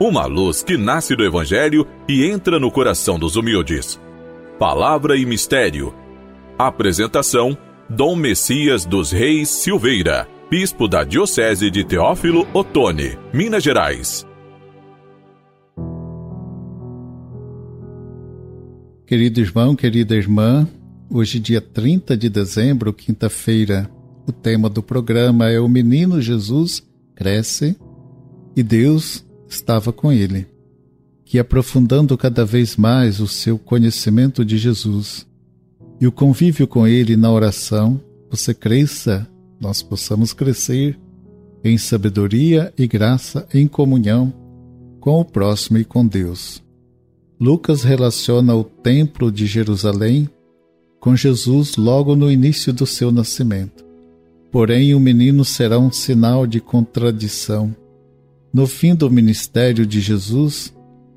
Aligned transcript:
uma 0.00 0.24
luz 0.24 0.62
que 0.62 0.78
nasce 0.78 1.14
do 1.14 1.22
Evangelho 1.22 1.86
e 2.08 2.24
entra 2.24 2.58
no 2.58 2.70
coração 2.70 3.18
dos 3.18 3.36
humildes. 3.36 4.00
Palavra 4.58 5.14
e 5.14 5.26
Mistério. 5.26 5.94
Apresentação: 6.58 7.56
Dom 7.88 8.16
Messias 8.16 8.86
dos 8.86 9.12
Reis 9.12 9.50
Silveira, 9.50 10.26
Bispo 10.50 10.88
da 10.88 11.04
Diocese 11.04 11.70
de 11.70 11.84
Teófilo 11.84 12.48
Otoni, 12.54 13.18
Minas 13.30 13.62
Gerais. 13.62 14.26
Querido 19.06 19.40
irmão, 19.40 19.76
querida 19.76 20.14
irmã, 20.14 20.66
hoje, 21.10 21.38
dia 21.40 21.60
30 21.60 22.16
de 22.16 22.30
dezembro, 22.30 22.92
quinta-feira, 22.92 23.90
o 24.26 24.32
tema 24.32 24.70
do 24.70 24.82
programa 24.82 25.50
é 25.50 25.58
O 25.58 25.68
Menino 25.68 26.22
Jesus 26.22 26.88
Cresce 27.16 27.76
e 28.56 28.62
Deus 28.62 29.28
estava 29.50 29.92
com 29.92 30.10
ele, 30.12 30.46
que 31.24 31.38
aprofundando 31.38 32.16
cada 32.16 32.44
vez 32.44 32.76
mais 32.76 33.20
o 33.20 33.26
seu 33.26 33.58
conhecimento 33.58 34.44
de 34.44 34.56
Jesus 34.56 35.26
e 36.00 36.06
o 36.06 36.12
convívio 36.12 36.66
com 36.66 36.86
ele 36.86 37.16
na 37.16 37.30
oração, 37.30 38.00
você 38.30 38.54
cresça, 38.54 39.28
nós 39.60 39.82
possamos 39.82 40.32
crescer 40.32 40.98
em 41.62 41.76
sabedoria 41.76 42.72
e 42.78 42.86
graça 42.86 43.46
em 43.52 43.68
comunhão 43.68 44.32
com 44.98 45.20
o 45.20 45.24
próximo 45.24 45.76
e 45.78 45.84
com 45.84 46.06
Deus. 46.06 46.62
Lucas 47.38 47.82
relaciona 47.82 48.54
o 48.54 48.64
Templo 48.64 49.30
de 49.30 49.46
Jerusalém 49.46 50.28
com 50.98 51.16
Jesus 51.16 51.76
logo 51.76 52.14
no 52.14 52.30
início 52.30 52.72
do 52.72 52.86
seu 52.86 53.10
nascimento. 53.10 53.84
Porém, 54.50 54.94
o 54.94 55.00
menino 55.00 55.44
será 55.44 55.78
um 55.78 55.90
sinal 55.92 56.46
de 56.46 56.60
contradição. 56.60 57.74
No 58.52 58.66
fim 58.66 58.94
do 58.94 59.10
ministério 59.10 59.86
de 59.86 60.00
Jesus, 60.00 60.74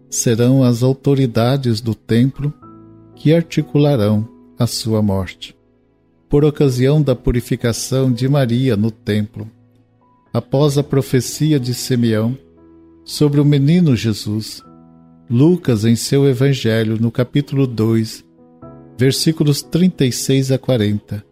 serão 0.09 0.63
as 0.63 0.83
autoridades 0.83 1.81
do 1.81 1.95
templo 1.95 2.53
que 3.15 3.33
articularão 3.33 4.27
a 4.57 4.67
sua 4.67 5.01
morte. 5.01 5.55
Por 6.29 6.45
ocasião 6.45 7.01
da 7.01 7.15
purificação 7.15 8.11
de 8.11 8.27
Maria 8.27 8.77
no 8.77 8.91
templo, 8.91 9.49
após 10.31 10.77
a 10.77 10.83
profecia 10.83 11.59
de 11.59 11.73
Simeão 11.73 12.37
sobre 13.03 13.41
o 13.41 13.45
menino 13.45 13.95
Jesus, 13.95 14.61
Lucas, 15.29 15.85
em 15.85 15.95
seu 15.95 16.27
Evangelho, 16.27 16.99
no 16.99 17.11
capítulo 17.11 17.65
2, 17.65 18.23
versículos 18.97 19.63
36 19.63 20.51
a 20.51 20.57
40, 20.59 21.25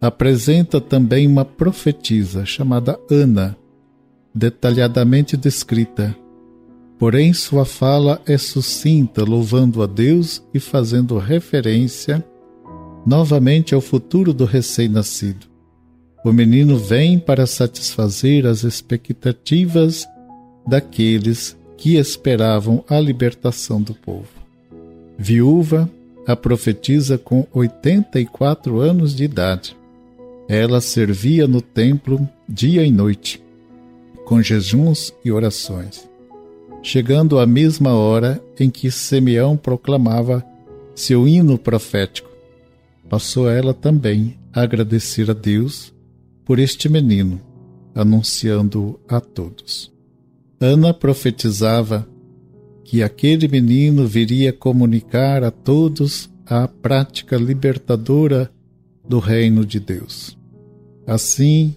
apresenta 0.00 0.80
também 0.80 1.26
uma 1.26 1.44
profetisa 1.44 2.44
chamada 2.44 2.98
Ana, 3.10 3.56
detalhadamente 4.34 5.36
descrita. 5.36 6.16
Porém, 6.98 7.32
sua 7.32 7.64
fala 7.64 8.20
é 8.26 8.36
sucinta, 8.36 9.24
louvando 9.24 9.82
a 9.82 9.86
Deus 9.86 10.42
e 10.52 10.60
fazendo 10.60 11.18
referência 11.18 12.24
novamente 13.06 13.74
ao 13.74 13.80
futuro 13.80 14.32
do 14.32 14.44
recém-nascido. 14.44 15.46
O 16.24 16.32
menino 16.32 16.76
vem 16.76 17.18
para 17.18 17.46
satisfazer 17.46 18.46
as 18.46 18.62
expectativas 18.62 20.06
daqueles 20.66 21.56
que 21.78 21.96
esperavam 21.96 22.84
a 22.86 23.00
libertação 23.00 23.80
do 23.80 23.94
povo. 23.94 24.28
Viúva, 25.16 25.88
a 26.26 26.36
profetiza 26.36 27.16
com 27.16 27.46
84 27.52 28.78
anos 28.78 29.14
de 29.14 29.24
idade. 29.24 29.74
Ela 30.46 30.80
servia 30.80 31.48
no 31.48 31.62
templo 31.62 32.28
dia 32.46 32.84
e 32.84 32.90
noite, 32.90 33.42
com 34.30 34.40
jejuns 34.40 35.12
e 35.24 35.32
orações. 35.32 36.08
Chegando 36.84 37.40
à 37.40 37.46
mesma 37.46 37.94
hora 37.94 38.40
em 38.60 38.70
que 38.70 38.88
Simeão 38.88 39.56
proclamava 39.56 40.46
seu 40.94 41.26
hino 41.26 41.58
profético, 41.58 42.30
passou 43.08 43.50
ela 43.50 43.74
também 43.74 44.38
a 44.52 44.62
agradecer 44.62 45.28
a 45.32 45.34
Deus 45.34 45.92
por 46.44 46.60
este 46.60 46.88
menino, 46.88 47.40
anunciando-o 47.92 49.00
a 49.08 49.20
todos. 49.20 49.92
Ana 50.60 50.94
profetizava 50.94 52.06
que 52.84 53.02
aquele 53.02 53.48
menino 53.48 54.06
viria 54.06 54.52
comunicar 54.52 55.42
a 55.42 55.50
todos 55.50 56.30
a 56.46 56.68
prática 56.68 57.36
libertadora 57.36 58.48
do 59.04 59.18
reino 59.18 59.66
de 59.66 59.80
Deus. 59.80 60.38
Assim, 61.04 61.74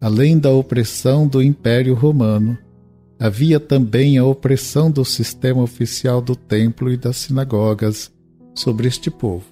além 0.00 0.38
da 0.38 0.50
opressão 0.50 1.26
do 1.26 1.42
Império 1.42 1.94
Romano, 1.94 2.56
havia 3.18 3.58
também 3.58 4.16
a 4.16 4.24
opressão 4.24 4.90
do 4.90 5.04
sistema 5.04 5.62
oficial 5.62 6.20
do 6.20 6.36
templo 6.36 6.90
e 6.92 6.96
das 6.96 7.16
sinagogas 7.16 8.12
sobre 8.54 8.86
este 8.86 9.10
povo. 9.10 9.46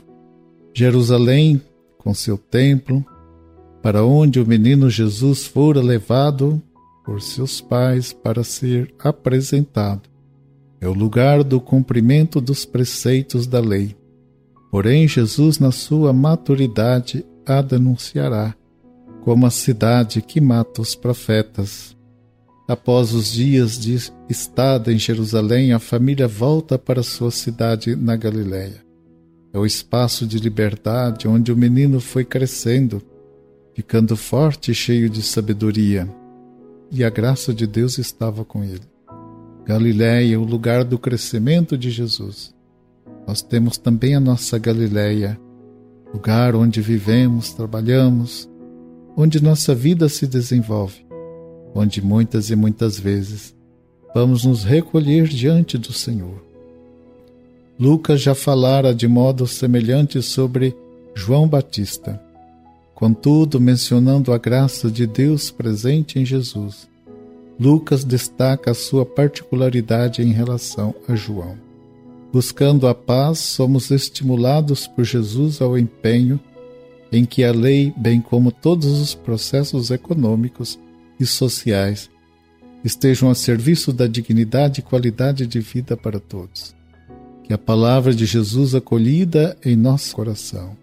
Jerusalém, 0.73 1.61
com 1.99 2.15
seu 2.15 2.39
templo, 2.39 3.05
para 3.83 4.05
onde 4.05 4.41
o 4.41 4.47
menino 4.47 4.89
Jesus 4.89 5.47
fora 5.47 5.81
levado, 5.81 6.63
por 7.05 7.21
seus 7.23 7.61
pais 7.61 8.13
para 8.13 8.43
ser 8.45 8.93
apresentado. 8.99 10.09
É 10.81 10.89
o 10.89 10.93
lugar 10.93 11.43
do 11.43 11.61
cumprimento 11.61 12.41
dos 12.41 12.65
preceitos 12.65 13.47
da 13.47 13.61
lei. 13.61 13.97
Porém, 14.71 15.09
Jesus, 15.09 15.59
na 15.59 15.71
sua 15.73 16.13
maturidade, 16.13 17.25
a 17.47 17.63
denunciará 17.63 18.55
como 19.27 19.45
a 19.45 19.51
cidade 19.51 20.23
que 20.23 20.41
mata 20.41 20.81
os 20.81 20.95
profetas. 20.95 21.97
Após 22.69 23.13
os 23.13 23.33
dias 23.33 23.77
de 23.77 23.99
estada 24.31 24.93
em 24.93 24.99
Jerusalém, 25.01 25.73
a 25.73 25.81
família 25.81 26.29
volta 26.29 26.79
para 26.79 27.03
sua 27.03 27.33
cidade 27.33 27.97
na 27.97 28.15
Galiléia. 28.15 28.85
É 29.53 29.59
o 29.59 29.67
espaço 29.67 30.25
de 30.29 30.39
liberdade 30.39 31.27
onde 31.27 31.51
o 31.51 31.57
menino 31.57 31.99
foi 31.99 32.25
crescendo, 32.25 33.03
ficando 33.75 34.17
forte 34.17 34.71
e 34.71 34.75
cheio 34.77 35.11
de 35.11 35.25
sabedoria 35.25 36.09
e 36.93 37.03
a 37.03 37.11
graça 37.11 37.53
de 37.53 37.67
Deus 37.67 37.99
estava 37.99 38.45
com 38.45 38.63
ele. 38.63 38.87
Galiléia, 39.65 40.39
o 40.39 40.45
lugar 40.45 40.85
do 40.85 41.01
crescimento 41.01 41.77
de 41.77 41.91
Jesus. 41.91 42.55
Nós 43.27 43.43
temos 43.43 43.77
também 43.77 44.15
a 44.15 44.21
nossa 44.21 44.57
Galiléia, 44.57 45.37
lugar 46.15 46.55
onde 46.55 46.81
vivemos, 46.81 47.53
trabalhamos, 47.53 48.49
onde 49.17 49.43
nossa 49.43 49.75
vida 49.75 50.09
se 50.09 50.27
desenvolve, 50.27 51.07
onde 51.75 52.03
muitas 52.03 52.51
e 52.51 52.57
muitas 52.57 53.01
vezes 53.01 53.55
vamos 54.15 54.45
nos 54.45 54.63
recolher 54.63 55.27
diante 55.27 55.79
do 55.79 55.93
Senhor. 55.93 56.45
Lucas 57.79 58.21
já 58.21 58.35
falara 58.35 58.95
de 58.95 59.09
modo 59.09 59.47
semelhante 59.47 60.23
sobre 60.23 60.77
João 61.15 61.49
Batista. 61.49 62.21
Contudo, 62.95 63.61
mencionando 63.61 64.33
a 64.33 64.39
graça 64.39 64.91
de 64.91 65.07
Deus 65.07 65.51
presente 65.51 66.19
em 66.19 66.25
Jesus, 66.25 66.89
Lucas 67.59 68.05
destaca 68.05 68.71
a 68.71 68.75
sua 68.75 69.05
particularidade 69.05 70.23
em 70.23 70.33
relação 70.33 70.95
a 71.09 71.15
João. 71.15 71.57
Buscando 72.33 72.87
a 72.87 72.95
paz, 72.95 73.39
somos 73.39 73.91
estimulados 73.91 74.87
por 74.87 75.05
Jesus 75.05 75.61
ao 75.61 75.79
empenho 75.79 76.41
em 77.11 77.25
que 77.25 77.45
a 77.45 77.53
lei, 77.53 77.93
bem 77.97 78.21
como 78.21 78.51
todos 78.51 79.01
os 79.01 79.15
processos 79.15 79.91
econômicos 79.91 80.79
e 81.19 81.27
sociais, 81.27 82.11
estejam 82.85 83.31
a 83.31 83.35
serviço 83.35 83.93
da 83.93 84.07
dignidade 84.07 84.81
e 84.81 84.83
qualidade 84.83 85.47
de 85.47 85.61
vida 85.61 85.97
para 85.97 86.21
todos. 86.21 86.75
Que 87.45 87.53
a 87.53 87.59
palavra 87.59 88.15
de 88.15 88.27
Jesus 88.27 88.75
acolhida 88.75 89.57
em 89.65 89.77
nosso 89.77 90.15
coração 90.15 90.77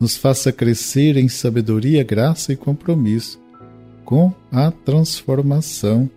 nos 0.00 0.16
faça 0.16 0.52
crescer 0.52 1.16
em 1.16 1.28
sabedoria, 1.28 2.02
graça 2.02 2.52
e 2.52 2.56
compromisso 2.56 3.40
com 4.04 4.32
a 4.52 4.70
transformação 4.70 6.10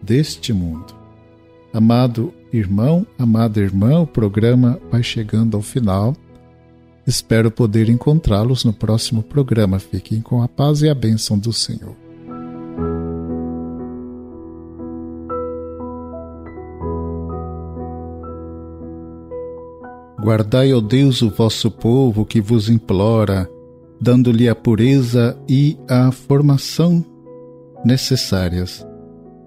deste 0.00 0.52
mundo. 0.52 0.96
Amado 1.72 2.32
irmão, 2.52 3.06
amada 3.18 3.60
irmã, 3.60 4.00
o 4.00 4.06
programa 4.06 4.80
vai 4.90 5.02
chegando 5.02 5.56
ao 5.56 5.62
final. 5.62 6.16
Espero 7.08 7.50
poder 7.50 7.88
encontrá-los 7.88 8.66
no 8.66 8.72
próximo 8.74 9.22
programa. 9.22 9.78
Fiquem 9.78 10.20
com 10.20 10.42
a 10.42 10.46
paz 10.46 10.82
e 10.82 10.90
a 10.90 10.94
bênção 10.94 11.38
do 11.38 11.54
Senhor. 11.54 11.96
Guardai, 20.20 20.74
ó 20.74 20.82
Deus, 20.82 21.22
o 21.22 21.30
vosso 21.30 21.70
povo 21.70 22.26
que 22.26 22.42
vos 22.42 22.68
implora, 22.68 23.48
dando-lhe 23.98 24.46
a 24.46 24.54
pureza 24.54 25.34
e 25.48 25.78
a 25.88 26.12
formação 26.12 27.02
necessárias, 27.86 28.86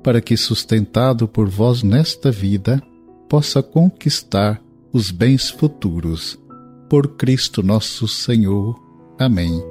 para 0.02 0.20
que, 0.20 0.36
sustentado 0.36 1.28
por 1.28 1.48
vós 1.48 1.84
nesta 1.84 2.32
vida, 2.32 2.82
possa 3.30 3.62
conquistar 3.62 4.60
os 4.92 5.12
bens 5.12 5.52
futuros. 5.52 6.42
Por 6.92 7.16
Cristo 7.16 7.64
nosso 7.64 8.06
Senhor. 8.06 8.78
Amém. 9.18 9.64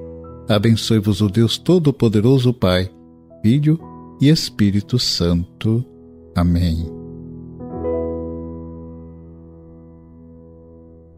Abençoe-vos 0.48 1.20
o 1.20 1.28
Deus 1.28 1.58
Todo-Poderoso, 1.58 2.50
Pai, 2.54 2.90
Filho 3.42 3.78
e 4.18 4.30
Espírito 4.30 4.98
Santo. 4.98 5.84
Amém. 6.34 6.99